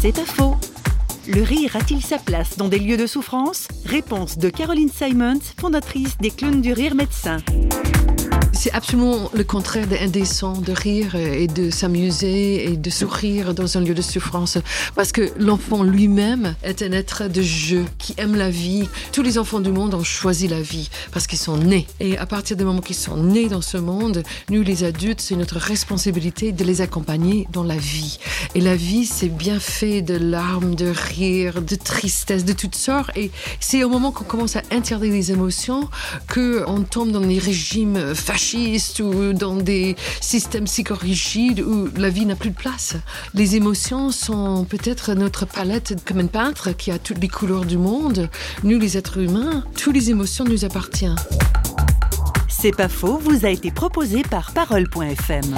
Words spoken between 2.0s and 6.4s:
sa place dans des lieux de souffrance? Réponse de Caroline Simons, fondatrice des